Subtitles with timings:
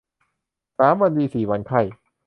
[0.77, 1.81] สามวันดีสี่วันไข้